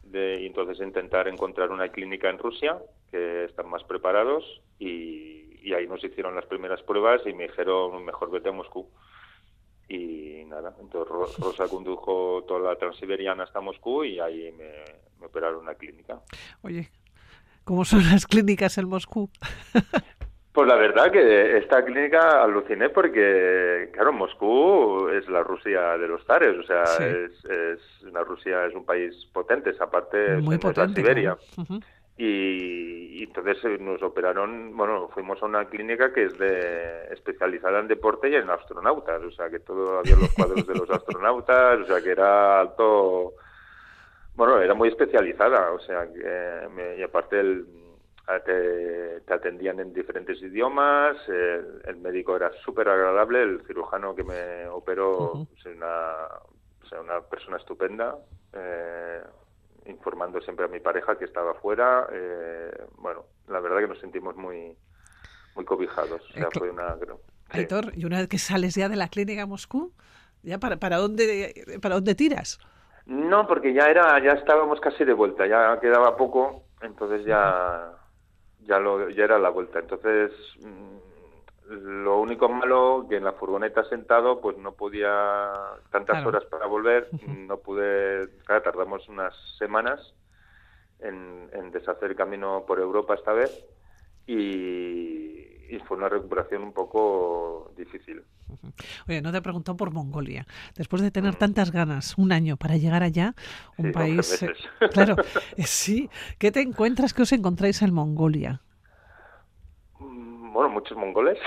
de 0.05 0.45
entonces 0.45 0.79
intentar 0.79 1.27
encontrar 1.27 1.71
una 1.71 1.89
clínica 1.89 2.29
en 2.29 2.37
Rusia 2.37 2.77
que 3.11 3.45
están 3.45 3.69
más 3.69 3.83
preparados 3.83 4.43
y, 4.79 5.59
y, 5.61 5.73
ahí 5.73 5.87
nos 5.87 6.03
hicieron 6.03 6.35
las 6.35 6.45
primeras 6.45 6.81
pruebas 6.83 7.21
y 7.25 7.33
me 7.33 7.47
dijeron 7.47 8.05
mejor 8.05 8.31
vete 8.31 8.49
a 8.49 8.51
Moscú 8.51 8.89
y 9.89 10.43
nada 10.45 10.75
entonces 10.79 11.37
Rosa 11.39 11.67
condujo 11.67 12.43
toda 12.47 12.71
la 12.71 12.75
transiberiana 12.77 13.43
hasta 13.43 13.61
Moscú 13.61 14.03
y 14.03 14.19
ahí 14.19 14.51
me, 14.51 14.71
me 15.19 15.25
operaron 15.25 15.61
una 15.61 15.75
clínica 15.75 16.21
oye 16.61 16.91
¿Cómo 17.65 17.83
son 17.83 18.05
las 18.05 18.27
clínicas 18.27 18.77
en 18.77 18.87
Moscú? 18.87 19.31
Pues 20.55 20.69
la 20.69 20.77
verdad 20.77 21.11
que 21.11 21.57
esta 21.57 21.83
clínica 21.83 22.41
aluciné 22.41 22.87
porque, 22.87 23.89
claro, 23.91 24.13
Moscú 24.13 25.09
es 25.09 25.27
la 25.27 25.43
Rusia 25.43 25.97
de 25.97 26.07
los 26.07 26.23
zares, 26.23 26.57
o 26.57 26.63
sea, 26.63 26.83
es, 27.05 27.43
es, 27.43 28.03
una 28.03 28.23
Rusia 28.23 28.65
es 28.65 28.73
un 28.73 28.85
país 28.85 29.13
potente, 29.33 29.71
esa 29.71 29.91
parte 29.91 30.37
Muy 30.37 30.57
potente, 30.57 31.01
Siberia. 31.01 31.37
y, 32.17 33.21
entonces 33.21 33.57
eh, 33.65 33.77
nos 33.81 34.01
operaron, 34.01 34.77
bueno, 34.77 35.09
fuimos 35.13 35.43
a 35.43 35.45
una 35.45 35.65
clínica 35.65 36.13
que 36.13 36.23
es 36.23 36.37
de 36.37 37.09
especializada 37.11 37.81
en 37.81 37.89
deporte 37.89 38.29
y 38.29 38.35
en 38.35 38.49
astronautas, 38.49 39.21
o 39.23 39.31
sea, 39.31 39.49
que 39.49 39.59
todo 39.59 39.99
había 39.99 40.15
los 40.15 40.33
cuadros 40.35 40.65
de 40.65 40.73
los 40.73 40.89
astronautas, 40.89 41.81
o 41.81 41.85
sea, 41.85 42.01
que 42.01 42.11
era 42.11 42.61
alto, 42.61 43.33
bueno, 44.35 44.61
era 44.61 44.73
muy 44.73 44.87
especializada, 44.87 45.73
o 45.73 45.79
sea, 45.79 46.07
que, 46.13 46.95
y 46.97 47.03
aparte 47.03 47.41
el 47.41 47.84
te, 48.45 49.33
atendían 49.33 49.79
en 49.79 49.93
diferentes 49.93 50.41
idiomas, 50.41 51.17
el, 51.27 51.97
médico 51.97 52.35
era 52.35 52.51
súper 52.63 52.89
agradable, 52.89 53.41
el 53.41 53.61
cirujano 53.65 54.15
que 54.15 54.23
me 54.23 54.67
operó 54.67 55.47
es 55.57 55.65
una, 55.65 56.27
una 56.99 57.21
persona 57.21 57.57
estupenda, 57.57 58.15
eh, 58.53 59.21
informando 59.85 60.41
siempre 60.41 60.65
a 60.65 60.67
mi 60.67 60.79
pareja 60.79 61.17
que 61.17 61.25
estaba 61.25 61.53
fuera, 61.55 62.07
eh, 62.11 62.71
bueno, 62.97 63.25
la 63.47 63.59
verdad 63.59 63.79
que 63.79 63.87
nos 63.87 63.99
sentimos 63.99 64.35
muy, 64.35 64.75
muy 65.55 65.65
cobijados. 65.65 66.21
O 66.31 66.33
sea, 66.33 66.47
fue 66.51 66.69
una... 66.69 66.95
Aitor, 67.49 67.91
y 67.95 68.05
una 68.05 68.17
vez 68.17 68.27
que 68.27 68.39
sales 68.39 68.73
ya 68.75 68.89
de 68.89 68.95
la 68.95 69.07
clínica 69.07 69.43
a 69.43 69.45
Moscú, 69.45 69.93
¿ya 70.41 70.57
para, 70.57 70.77
para, 70.77 70.97
dónde, 70.97 71.79
para 71.81 71.95
dónde 71.95 72.15
tiras? 72.15 72.59
No, 73.05 73.47
porque 73.47 73.71
ya 73.73 73.85
era, 73.85 74.19
ya 74.23 74.31
estábamos 74.31 74.79
casi 74.79 75.05
de 75.05 75.13
vuelta, 75.13 75.45
ya 75.45 75.79
quedaba 75.79 76.17
poco, 76.17 76.63
entonces 76.81 77.23
ya, 77.25 77.91
ya 78.65 78.79
lo, 78.79 79.09
ya 79.09 79.23
era 79.23 79.39
la 79.39 79.49
vuelta. 79.49 79.79
Entonces, 79.79 80.31
mm, 80.61 80.97
lo 81.67 82.19
único 82.19 82.47
malo 82.49 83.05
que 83.09 83.17
en 83.17 83.23
la 83.23 83.33
furgoneta 83.33 83.83
sentado, 83.85 84.39
pues 84.39 84.57
no 84.57 84.73
podía 84.73 85.51
tantas 85.91 86.25
horas 86.25 86.45
para 86.45 86.67
volver, 86.67 87.09
no 87.27 87.57
pude, 87.57 88.29
claro, 88.45 88.61
tardamos 88.61 89.07
unas 89.09 89.33
semanas 89.57 90.13
en, 90.99 91.49
en 91.53 91.71
deshacer 91.71 92.11
el 92.11 92.15
camino 92.15 92.65
por 92.67 92.79
Europa 92.79 93.15
esta 93.15 93.33
vez 93.33 93.65
y, 94.27 95.34
y 95.69 95.79
fue 95.79 95.97
una 95.97 96.09
recuperación 96.09 96.63
un 96.63 96.73
poco 96.73 97.71
difícil. 97.75 98.23
Oye, 99.07 99.21
no 99.21 99.31
te 99.31 99.39
he 99.39 99.41
preguntado 99.41 99.77
por 99.77 99.91
Mongolia. 99.91 100.45
Después 100.75 101.01
de 101.01 101.11
tener 101.11 101.33
mm. 101.33 101.37
tantas 101.37 101.71
ganas, 101.71 102.17
un 102.17 102.31
año 102.31 102.57
para 102.57 102.77
llegar 102.77 103.03
allá, 103.03 103.33
un 103.77 103.91
país... 103.91 104.43
Eh, 104.43 104.53
claro, 104.93 105.15
eh, 105.57 105.63
sí. 105.63 106.09
¿Qué 106.37 106.51
te 106.51 106.61
encuentras? 106.61 107.13
¿Qué 107.13 107.23
os 107.23 107.31
encontráis 107.31 107.81
en 107.81 107.93
Mongolia? 107.93 108.61
Mm, 109.99 110.53
bueno, 110.53 110.69
muchos 110.69 110.97
mongoles. 110.97 111.39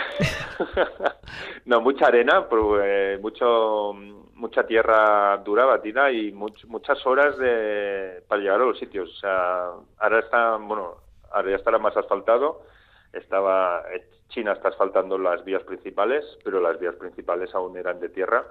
no, 1.67 1.81
mucha 1.81 2.07
arena, 2.07 2.49
pero, 2.49 2.83
eh, 2.83 3.19
mucho, 3.19 3.95
mucha 4.35 4.67
tierra 4.67 5.37
dura, 5.39 5.65
batida 5.65 6.11
y 6.11 6.33
muchas 6.33 7.05
horas 7.07 7.39
de, 7.39 8.23
para 8.29 8.41
llegar 8.41 8.61
a 8.61 8.65
los 8.65 8.79
sitios. 8.79 9.11
O 9.11 9.21
sea, 9.21 9.71
ahora 9.99 10.19
está, 10.21 10.57
bueno, 10.57 10.95
ahora 11.31 11.51
ya 11.51 11.57
estará 11.57 11.79
más 11.79 11.97
asfaltado 11.97 12.63
estaba 13.13 13.85
China 14.29 14.53
está 14.53 14.69
asfaltando 14.69 15.19
las 15.19 15.45
vías 15.45 15.63
principales, 15.63 16.25
pero 16.45 16.61
las 16.61 16.79
vías 16.79 16.95
principales 16.97 17.55
aún 17.55 17.77
eran 17.77 18.01
de 18.01 18.09
tierra 18.09 18.47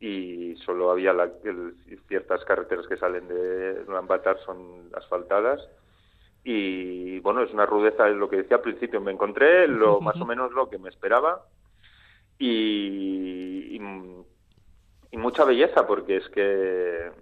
y 0.00 0.56
solo 0.56 0.90
había 0.90 1.14
ciertas 2.08 2.44
carreteras 2.44 2.86
que 2.86 2.96
salen 2.96 3.28
de 3.28 3.84
Ulaanbaatar 3.86 4.38
son 4.44 4.90
asfaltadas. 4.94 5.60
Y 6.44 7.20
bueno 7.20 7.42
es 7.42 7.52
una 7.52 7.66
rudeza 7.66 8.08
es 8.08 8.16
lo 8.16 8.28
que 8.28 8.38
decía 8.38 8.56
al 8.56 8.62
principio 8.62 9.00
me 9.00 9.12
encontré 9.12 9.68
lo 9.68 10.00
más 10.02 10.20
o 10.20 10.26
menos 10.26 10.50
lo 10.52 10.68
que 10.68 10.78
me 10.78 10.88
esperaba 10.88 11.46
y, 12.38 13.76
y 13.76 15.16
mucha 15.16 15.44
belleza 15.44 15.86
porque 15.86 16.16
es 16.16 16.28
que 16.30 17.12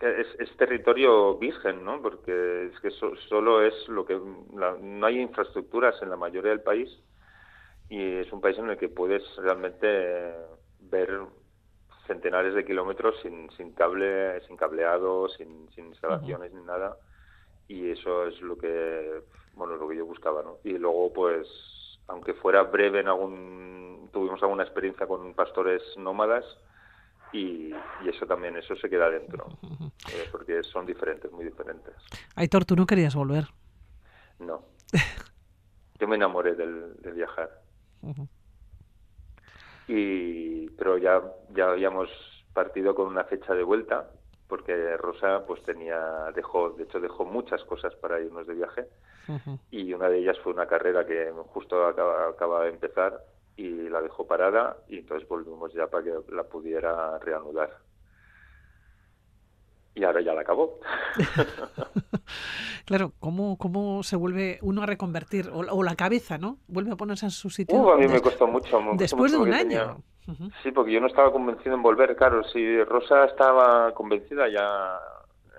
es, 0.00 0.56
territorio 0.56 1.36
virgen, 1.36 1.84
¿no? 1.84 2.00
Porque 2.02 2.66
es 2.66 2.80
que 2.80 2.90
solo 2.90 3.62
es 3.62 3.88
lo 3.88 4.04
que 4.04 4.18
no 4.18 5.06
hay 5.06 5.20
infraestructuras 5.20 6.00
en 6.02 6.10
la 6.10 6.16
mayoría 6.16 6.50
del 6.50 6.62
país 6.62 6.90
y 7.88 8.16
es 8.16 8.32
un 8.32 8.40
país 8.40 8.58
en 8.58 8.70
el 8.70 8.78
que 8.78 8.88
puedes 8.88 9.22
realmente 9.36 10.34
ver 10.80 11.20
centenares 12.06 12.54
de 12.54 12.64
kilómetros 12.64 13.14
sin, 13.22 13.50
sin 13.52 13.72
cable, 13.72 14.40
sin 14.46 14.56
cableado, 14.56 15.28
sin, 15.28 15.68
instalaciones 15.76 16.52
ni 16.52 16.62
nada 16.62 16.96
y 17.66 17.90
eso 17.90 18.26
es 18.26 18.40
lo 18.42 18.58
que 18.58 19.22
bueno 19.54 19.76
lo 19.76 19.88
que 19.88 19.96
yo 19.96 20.06
buscaba, 20.06 20.42
¿no? 20.42 20.58
Y 20.64 20.76
luego 20.76 21.12
pues 21.12 21.48
aunque 22.08 22.34
fuera 22.34 22.62
breve 22.64 23.00
en 23.00 23.08
algún 23.08 24.10
tuvimos 24.12 24.42
alguna 24.42 24.64
experiencia 24.64 25.06
con 25.06 25.34
pastores 25.34 25.82
nómadas 25.96 26.44
y, 27.34 27.74
eso 28.06 28.26
también, 28.26 28.56
eso 28.56 28.76
se 28.76 28.88
queda 28.88 29.10
dentro, 29.10 29.46
eh, 30.12 30.28
porque 30.30 30.62
son 30.62 30.86
diferentes, 30.86 31.30
muy 31.32 31.44
diferentes. 31.44 31.94
Aitor, 32.36 32.64
¿tú 32.64 32.76
no 32.76 32.86
querías 32.86 33.14
volver? 33.14 33.46
No. 34.38 34.62
Yo 35.98 36.06
me 36.06 36.16
enamoré 36.16 36.54
del, 36.54 36.94
viajar. 37.14 37.50
y 39.88 40.68
Pero 40.70 40.98
ya, 40.98 41.22
ya 41.50 41.70
habíamos 41.70 42.08
partido 42.52 42.94
con 42.94 43.08
una 43.08 43.24
fecha 43.24 43.54
de 43.54 43.64
vuelta, 43.64 44.10
porque 44.48 44.96
Rosa 44.96 45.44
pues 45.46 45.62
tenía, 45.64 46.30
dejó, 46.34 46.70
de 46.70 46.84
hecho 46.84 47.00
dejó 47.00 47.24
muchas 47.24 47.64
cosas 47.64 47.94
para 47.96 48.20
irnos 48.20 48.46
de 48.46 48.54
viaje, 48.54 48.86
y 49.70 49.92
una 49.92 50.08
de 50.08 50.18
ellas 50.18 50.38
fue 50.40 50.52
una 50.52 50.66
carrera 50.66 51.04
que 51.04 51.32
justo 51.48 51.84
acaba, 51.86 52.28
acaba 52.28 52.64
de 52.64 52.70
empezar 52.70 53.24
y 53.56 53.88
la 53.88 54.00
dejó 54.02 54.26
parada 54.26 54.76
y 54.88 54.98
entonces 54.98 55.28
volvimos 55.28 55.72
ya 55.72 55.86
para 55.86 56.04
que 56.04 56.12
la 56.32 56.44
pudiera 56.44 57.18
reanudar. 57.18 57.70
Y 59.94 60.02
ahora 60.02 60.20
ya 60.20 60.34
la 60.34 60.40
acabó. 60.40 60.80
claro, 62.84 63.12
¿cómo, 63.20 63.56
¿cómo 63.58 64.02
se 64.02 64.16
vuelve 64.16 64.58
uno 64.62 64.82
a 64.82 64.86
reconvertir? 64.86 65.50
O, 65.52 65.84
la 65.84 65.94
cabeza, 65.94 66.36
¿no? 66.36 66.58
Vuelve 66.66 66.92
a 66.92 66.96
ponerse 66.96 67.26
en 67.26 67.30
su 67.30 67.48
sitio. 67.48 67.78
Uh, 67.78 67.90
a 67.92 67.96
mí 67.96 68.08
me 68.08 68.20
costó 68.20 68.48
mucho. 68.48 68.80
después 68.94 69.30
de 69.30 69.38
un 69.38 69.52
año. 69.52 70.02
Sí, 70.62 70.72
porque 70.72 70.92
yo 70.92 71.00
no 71.00 71.06
estaba 71.06 71.30
convencido 71.30 71.76
en 71.76 71.82
volver. 71.82 72.16
Claro, 72.16 72.42
si 72.44 72.82
Rosa 72.82 73.26
estaba 73.26 73.92
convencida 73.94 74.48
ya, 74.48 74.98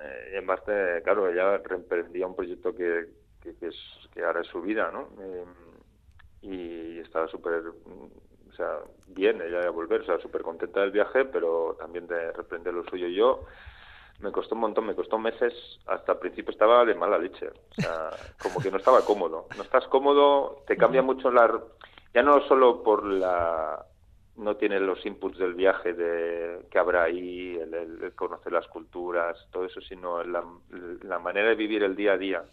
eh, 0.02 0.38
en 0.38 0.46
parte, 0.46 1.02
claro, 1.04 1.30
ella 1.30 1.58
reemprendía 1.60 2.28
un 2.28 2.36
proyecto 2.36 2.76
que, 2.76 3.06
que, 3.42 3.68
es, 3.68 3.76
que 4.12 4.24
ahora 4.24 4.42
es 4.42 4.48
su 4.48 4.62
vida, 4.62 4.92
¿no? 4.92 5.08
Eh, 5.22 5.46
y 6.46 7.00
estaba 7.00 7.28
súper, 7.28 7.64
o 7.66 8.54
sea, 8.56 8.80
bien 9.08 9.42
ella 9.42 9.62
de 9.62 9.70
volver, 9.70 10.02
o 10.02 10.06
sea, 10.06 10.20
súper 10.20 10.44
contenta 10.44 10.82
del 10.82 10.92
viaje, 10.92 11.26
pero 11.26 11.76
también 11.80 12.06
de 12.08 12.32
reprender 12.32 12.74
lo 12.74 12.84
suyo. 12.84 13.08
Yo 13.08 13.46
me 14.20 14.32
costó 14.32 14.54
un 14.54 14.62
montón, 14.62 14.86
me 14.86 14.96
costó 14.96 15.18
meses, 15.18 15.54
hasta 15.88 16.14
el 16.14 16.20
principio 16.20 16.52
estaba 16.52 16.86
de 16.86 16.94
mala 16.94 17.18
leche, 17.18 17.48
o 17.50 17.82
sea, 17.82 18.10
como 18.42 18.60
que 18.60 18.70
no 18.70 18.78
estaba 18.78 19.02
cómodo. 19.02 19.48
No 19.58 19.64
estás 19.64 19.88
cómodo, 19.88 20.64
te 20.68 20.78
cambia 20.78 21.02
mucho 21.02 21.32
la... 21.32 21.60
Ya 22.14 22.22
no 22.22 22.42
solo 22.48 22.84
por 22.84 23.04
la... 23.04 23.84
No 24.38 24.58
tiene 24.58 24.82
los 24.82 25.04
inputs 25.06 25.38
del 25.38 25.54
viaje 25.54 25.94
de 25.94 26.66
que 26.70 26.78
habrá 26.78 27.04
ahí, 27.04 27.56
el, 27.56 28.14
conocer 28.16 28.52
las 28.52 28.68
culturas, 28.68 29.38
todo 29.50 29.64
eso, 29.64 29.80
sino 29.80 30.22
la, 30.26 30.44
la, 31.04 31.20
manera 31.20 31.50
de 31.50 31.56
vivir 31.56 31.84
el 31.84 31.96
día 31.96 32.14
a 32.14 32.18
día 32.18 32.44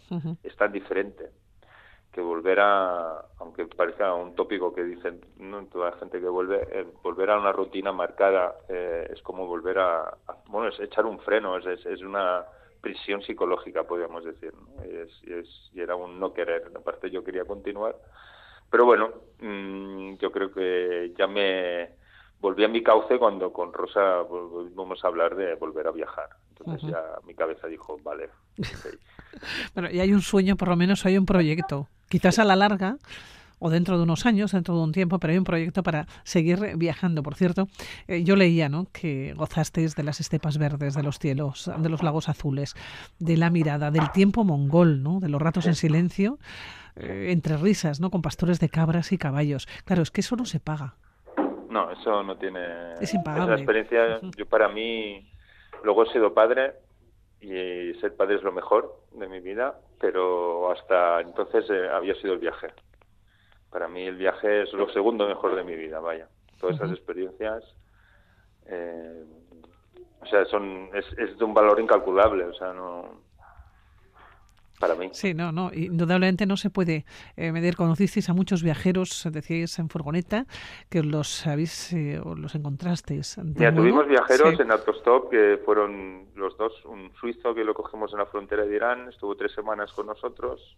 es 0.43 0.55
tan 0.55 0.71
diferente 0.71 1.29
que 2.13 2.21
volver 2.21 2.59
a, 2.59 3.25
aunque 3.39 3.65
parezca 3.65 4.13
un 4.13 4.35
tópico 4.35 4.73
que 4.73 4.83
dicen 4.83 5.19
¿no? 5.37 5.65
toda 5.65 5.89
la 5.89 5.97
gente 5.97 6.21
que 6.21 6.27
vuelve, 6.27 6.61
eh, 6.71 6.85
volver 7.01 7.31
a 7.31 7.39
una 7.39 7.51
rutina 7.51 7.91
marcada 7.91 8.55
eh, 8.69 9.09
es 9.11 9.21
como 9.23 9.47
volver 9.47 9.79
a, 9.79 10.15
bueno, 10.47 10.69
es 10.69 10.79
echar 10.79 11.07
un 11.07 11.19
freno, 11.19 11.57
es, 11.57 11.85
es, 11.85 12.01
una 12.01 12.45
prisión 12.79 13.23
psicológica, 13.23 13.83
podríamos 13.83 14.23
decir, 14.23 14.53
¿no? 14.53 14.85
y, 14.85 14.95
es, 14.95 15.71
y, 15.73 15.81
era 15.81 15.95
un 15.95 16.19
no 16.19 16.33
querer, 16.33 16.71
aparte 16.75 17.09
yo 17.09 17.23
quería 17.23 17.45
continuar, 17.45 17.95
pero 18.69 18.85
bueno, 18.85 19.09
mm, 19.39 20.15
yo 20.17 20.31
creo 20.31 20.53
que 20.53 21.13
ya 21.17 21.25
me 21.25 21.95
volví 22.39 22.63
a 22.63 22.67
mi 22.67 22.83
cauce 22.83 23.17
cuando 23.17 23.51
con 23.51 23.73
Rosa 23.73 24.21
volvimos 24.21 25.03
a 25.03 25.07
hablar 25.07 25.35
de 25.35 25.55
volver 25.55 25.87
a 25.87 25.91
viajar. 25.91 26.29
Entonces 26.49 26.91
ya 26.91 27.01
mi 27.25 27.33
cabeza 27.33 27.67
dijo, 27.67 27.97
vale. 28.03 28.29
bueno, 29.73 29.89
y 29.89 29.99
hay 29.99 30.13
un 30.13 30.21
sueño, 30.21 30.55
por 30.57 30.67
lo 30.67 30.75
menos 30.75 31.05
hay 31.05 31.17
un 31.17 31.25
proyecto. 31.25 31.87
Quizás 32.13 32.37
a 32.37 32.43
la 32.43 32.55
larga 32.55 32.97
o 33.57 33.71
dentro 33.71 33.97
de 33.97 34.03
unos 34.03 34.27
años, 34.27 34.51
dentro 34.51 34.75
de 34.75 34.83
un 34.83 34.91
tiempo, 34.91 35.17
pero 35.17 35.31
hay 35.31 35.39
un 35.39 35.45
proyecto 35.45 35.81
para 35.81 36.05
seguir 36.23 36.77
viajando. 36.77 37.23
Por 37.23 37.33
cierto, 37.33 37.65
eh, 38.07 38.23
yo 38.23 38.35
leía 38.35 38.69
¿no? 38.69 38.85
que 38.93 39.33
gozasteis 39.33 39.95
de 39.95 40.03
las 40.03 40.19
estepas 40.19 40.59
verdes, 40.59 40.93
de 40.93 41.01
los 41.01 41.17
cielos, 41.17 41.71
de 41.75 41.89
los 41.89 42.03
lagos 42.03 42.29
azules, 42.29 42.75
de 43.17 43.35
la 43.35 43.49
mirada, 43.49 43.89
del 43.89 44.11
tiempo 44.11 44.43
mongol, 44.43 45.01
¿no? 45.01 45.19
de 45.19 45.27
los 45.27 45.41
ratos 45.41 45.65
en 45.65 45.73
silencio, 45.73 46.37
eh, 46.97 47.29
entre 47.31 47.57
risas, 47.57 47.99
¿no? 47.99 48.11
con 48.11 48.21
pastores 48.21 48.59
de 48.59 48.69
cabras 48.69 49.11
y 49.11 49.17
caballos. 49.17 49.65
Claro, 49.83 50.03
es 50.03 50.11
que 50.11 50.21
eso 50.21 50.35
no 50.35 50.45
se 50.45 50.59
paga. 50.59 50.93
No, 51.67 51.89
eso 51.89 52.21
no 52.21 52.37
tiene... 52.37 52.93
Es 53.01 53.11
impagable. 53.15 53.55
Esa 53.55 53.63
experiencia, 53.63 54.19
yo 54.37 54.45
para 54.45 54.69
mí, 54.69 55.27
luego 55.83 56.03
he 56.03 56.13
sido 56.13 56.31
padre 56.31 56.73
y 57.43 57.93
ser 57.99 58.15
padre 58.15 58.35
es 58.35 58.43
lo 58.43 58.53
mejor 58.53 58.95
de 59.11 59.27
mi 59.27 59.41
vida, 59.41 59.77
pero 59.99 60.71
hasta 60.71 61.19
entonces 61.19 61.69
eh, 61.69 61.89
había 61.89 62.15
sido 62.15 62.33
el 62.33 62.39
viaje. 62.39 62.67
Para 63.69 63.87
mí 63.87 64.03
el 64.03 64.15
viaje 64.15 64.63
es 64.63 64.73
lo 64.73 64.87
segundo 64.89 65.27
mejor 65.27 65.55
de 65.55 65.63
mi 65.63 65.75
vida, 65.75 65.99
vaya. 65.99 66.29
Todas 66.59 66.77
esas 66.77 66.91
experiencias, 66.91 67.63
eh, 68.67 69.25
o 70.21 70.25
sea, 70.27 70.45
son 70.45 70.89
es, 70.93 71.05
es 71.17 71.37
de 71.37 71.43
un 71.43 71.53
valor 71.53 71.79
incalculable, 71.81 72.45
o 72.45 72.53
sea, 72.53 72.71
no 72.71 73.21
para 74.79 74.95
mí. 74.95 75.09
Sí, 75.13 75.33
no, 75.33 75.51
no, 75.51 75.71
indudablemente 75.73 76.45
no 76.45 76.57
se 76.57 76.69
puede 76.69 77.05
eh, 77.37 77.51
medir. 77.51 77.75
Conocisteis 77.75 78.29
a 78.29 78.33
muchos 78.33 78.63
viajeros, 78.63 79.27
decíais 79.31 79.77
en 79.79 79.89
furgoneta, 79.89 80.45
que 80.89 81.03
los 81.03 81.45
habéis, 81.47 81.93
eh, 81.93 82.21
los 82.35 82.55
encontrasteis. 82.55 83.37
Mira, 83.37 83.73
tuvimos 83.73 84.07
viajeros 84.07 84.59
en 84.59 84.71
autostop 84.71 85.29
que 85.29 85.59
fueron 85.63 86.27
los 86.35 86.57
dos, 86.57 86.73
un 86.85 87.11
suizo 87.19 87.53
que 87.53 87.63
lo 87.63 87.73
cogimos 87.73 88.11
en 88.13 88.19
la 88.19 88.25
frontera 88.25 88.65
de 88.65 88.75
Irán, 88.75 89.09
estuvo 89.09 89.35
tres 89.35 89.51
semanas 89.53 89.91
con 89.93 90.07
nosotros, 90.07 90.77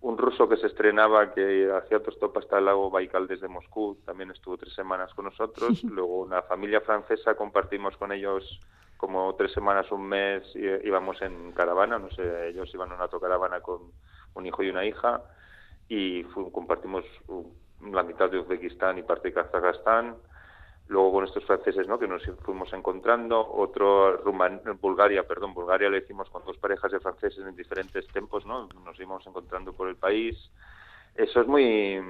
un 0.00 0.16
ruso 0.16 0.48
que 0.48 0.56
se 0.56 0.68
estrenaba 0.68 1.34
que 1.34 1.70
hacía 1.72 1.98
autostop 1.98 2.36
hasta 2.38 2.58
el 2.58 2.64
lago 2.64 2.90
Baikal 2.90 3.26
desde 3.26 3.48
Moscú, 3.48 3.98
también 4.04 4.30
estuvo 4.30 4.56
tres 4.56 4.74
semanas 4.74 5.12
con 5.14 5.26
nosotros, 5.26 5.82
luego 5.84 6.22
una 6.22 6.42
familia 6.42 6.80
francesa 6.80 7.34
compartimos 7.34 7.96
con 7.96 8.12
ellos 8.12 8.60
como 8.98 9.34
tres 9.36 9.52
semanas, 9.52 9.90
un 9.90 10.06
mes 10.06 10.42
íbamos 10.54 11.22
en 11.22 11.52
caravana, 11.52 11.98
no 11.98 12.10
sé, 12.10 12.48
ellos 12.48 12.68
iban 12.74 12.88
en 12.88 12.96
una 12.96 13.04
autocaravana 13.04 13.60
con 13.60 13.92
un 14.34 14.46
hijo 14.46 14.62
y 14.62 14.68
una 14.68 14.84
hija, 14.84 15.22
y 15.88 16.24
compartimos 16.24 17.04
la 17.90 18.02
mitad 18.02 18.28
de 18.28 18.40
Uzbekistán 18.40 18.98
y 18.98 19.02
parte 19.02 19.28
de 19.28 19.34
Kazajstán. 19.34 20.16
Luego 20.88 21.12
con 21.12 21.24
estos 21.24 21.44
franceses, 21.44 21.86
¿no? 21.86 21.98
Que 21.98 22.08
nos 22.08 22.22
fuimos 22.44 22.72
encontrando. 22.72 23.46
Otro, 23.46 24.22
Bulgaria, 24.80 25.22
perdón, 25.26 25.52
Bulgaria 25.52 25.90
lo 25.90 25.98
hicimos 25.98 26.30
con 26.30 26.42
dos 26.46 26.56
parejas 26.56 26.90
de 26.90 26.98
franceses 26.98 27.46
en 27.46 27.54
diferentes 27.54 28.06
tiempos, 28.08 28.46
¿no? 28.46 28.66
Nos 28.84 28.98
íbamos 28.98 29.26
encontrando 29.26 29.74
por 29.74 29.88
el 29.88 29.96
país. 29.96 30.34
Eso 31.14 31.42
es 31.42 31.46
muy 31.46 32.00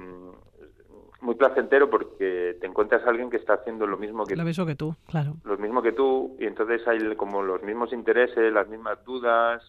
muy 1.21 1.35
placentero 1.35 1.89
porque 1.89 2.57
te 2.59 2.67
encuentras 2.67 3.03
a 3.03 3.09
alguien 3.09 3.29
que 3.29 3.37
está 3.37 3.53
haciendo 3.53 3.85
lo 3.85 3.97
mismo 3.97 4.25
que 4.25 4.35
lo 4.35 4.43
mismo 4.43 4.65
que 4.65 4.75
tú, 4.75 4.95
claro. 5.07 5.35
Lo 5.43 5.57
mismo 5.57 5.81
que 5.81 5.91
tú 5.91 6.35
y 6.39 6.45
entonces 6.45 6.87
hay 6.87 7.15
como 7.15 7.41
los 7.41 7.61
mismos 7.63 7.91
intereses, 7.93 8.53
las 8.53 8.67
mismas 8.67 9.03
dudas, 9.03 9.61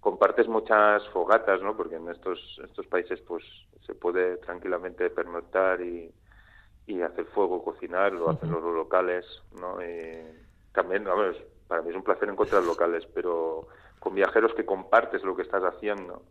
compartes 0.00 0.48
muchas 0.48 1.06
fogatas, 1.08 1.62
¿no? 1.62 1.76
Porque 1.76 1.96
en 1.96 2.08
estos 2.08 2.38
estos 2.64 2.86
países 2.86 3.20
pues 3.22 3.44
se 3.86 3.94
puede 3.94 4.36
tranquilamente 4.38 5.10
pernoctar 5.10 5.80
y, 5.80 6.12
y 6.86 7.02
hacer 7.02 7.24
fuego, 7.26 7.64
cocinar, 7.64 8.12
lo 8.12 8.30
hacen 8.30 8.50
los 8.50 8.62
locales, 8.62 9.24
¿no? 9.60 9.82
Y 9.82 10.22
también, 10.72 11.04
ver, 11.04 11.46
para 11.66 11.82
mí 11.82 11.90
es 11.90 11.96
un 11.96 12.04
placer 12.04 12.28
encontrar 12.28 12.62
locales, 12.62 13.06
pero 13.14 13.66
con 13.98 14.14
viajeros 14.14 14.54
que 14.54 14.66
compartes 14.66 15.24
lo 15.24 15.34
que 15.34 15.42
estás 15.42 15.62
haciendo 15.64 16.22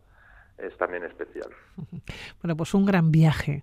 es 0.58 0.76
también 0.76 1.04
especial. 1.04 1.50
Bueno, 2.42 2.56
pues 2.56 2.74
un 2.74 2.84
gran 2.84 3.10
viaje, 3.10 3.62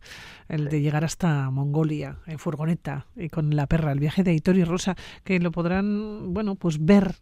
el 0.50 0.68
de 0.68 0.82
llegar 0.82 1.04
hasta 1.04 1.52
Mongolia 1.52 2.18
en 2.26 2.40
furgoneta 2.40 3.06
y 3.16 3.30
con 3.30 3.56
la 3.56 3.68
perra, 3.68 3.92
el 3.92 4.00
viaje 4.00 4.24
de 4.24 4.32
Aitor 4.32 4.58
y 4.58 4.64
Rosa, 4.64 4.96
que 5.24 5.40
lo 5.40 5.52
podrán, 5.52 6.34
bueno, 6.34 6.56
pues 6.56 6.84
ver 6.84 7.14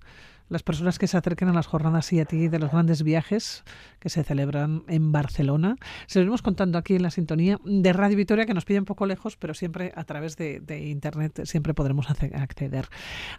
las 0.50 0.64
personas 0.64 1.00
que 1.00 1.08
se 1.08 1.18
acerquen 1.18 1.48
a 1.48 1.54
las 1.54 1.68
jornadas 1.68 2.12
y 2.12 2.20
a 2.20 2.26
ti 2.26 2.48
de 2.48 2.60
los 2.60 2.72
grandes 2.72 3.04
viajes 3.04 3.64
que 4.00 4.10
se 4.10 4.24
celebran 4.24 4.84
en 4.88 5.12
Barcelona. 5.12 5.76
Se 6.08 6.20
lo 6.20 6.24
iremos 6.24 6.42
contando 6.42 6.78
aquí 6.78 6.96
en 6.96 7.04
la 7.04 7.12
sintonía 7.12 7.60
de 7.64 7.94
Radio 7.94 8.18
Vitoria, 8.18 8.46
que 8.46 8.54
nos 8.54 8.66
pide 8.66 8.80
un 8.80 8.86
poco 8.86 9.06
lejos, 9.06 9.38
pero 9.38 9.54
siempre 9.54 9.92
a 9.96 10.04
través 10.04 10.36
de, 10.38 10.60
Internet 10.80 11.42
siempre 11.44 11.74
podremos 11.74 12.10
acceder. 12.10 12.86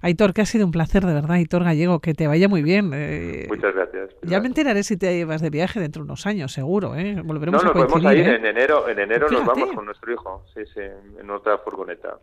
Aitor, 0.03 0.33
que 0.33 0.43
ha 0.43 0.47
sido 0.47 0.65
un 0.65 0.73
placer, 0.73 1.05
de 1.05 1.15
verdad, 1.15 1.33
Aitor 1.33 1.65
Gallego, 1.65 2.01
que 2.01 2.15
te 2.15 2.27
vaya 2.27 2.49
muy 2.49 2.63
bien. 2.63 2.91
Eh, 2.95 3.47
Muchas 3.49 3.75
gracias. 3.75 4.11
Ya 4.23 4.41
me 4.41 4.47
enteraré 4.47 4.83
si 4.83 4.97
te 4.97 5.13
llevas 5.15 5.41
de 5.41 5.51
viaje 5.51 5.81
dentro 5.81 6.03
de 6.03 6.05
unos 6.05 6.27
años, 6.27 6.53
seguro. 6.53 6.95
¿eh? 6.97 7.21
Volveremos 7.23 7.63
no, 7.63 7.73
nos 7.73 7.83
a 7.83 7.87
podemos 7.87 8.13
ir 8.13 8.21
¿eh? 8.21 8.37
en 8.37 8.47
enero. 8.47 8.89
En 8.89 8.99
enero 8.99 9.29
nos 9.31 9.45
vamos 9.45 9.73
con 9.73 9.85
nuestro 9.85 10.13
hijo, 10.13 10.45
sí, 10.55 10.61
sí, 10.73 10.81
en 11.21 11.31
otra 11.31 11.59
furgoneta. 11.59 12.19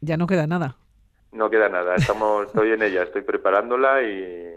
Ya 0.00 0.16
no 0.16 0.26
queda 0.26 0.46
nada. 0.46 0.76
No 1.32 1.48
queda 1.48 1.68
nada, 1.68 1.94
estamos, 1.94 2.46
estoy 2.48 2.72
en 2.72 2.82
ella, 2.82 3.02
estoy 3.02 3.22
preparándola 3.22 4.02
y, 4.02 4.54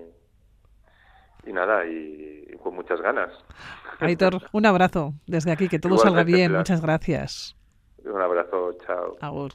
y 1.46 1.54
nada, 1.54 1.86
y, 1.86 2.56
con 2.62 2.76
muchas 2.76 3.00
ganas. 3.00 3.32
Aitor, 4.00 4.42
un 4.52 4.66
abrazo 4.66 5.14
desde 5.28 5.52
aquí, 5.52 5.70
que 5.70 5.80
todo 5.80 5.98
salga 5.98 6.24
bien, 6.24 6.52
muchas 6.52 6.82
gracias. 6.82 7.56
Un 8.04 8.22
abrazo, 8.22 8.74
chao. 8.86 9.18
Agur. 9.22 9.52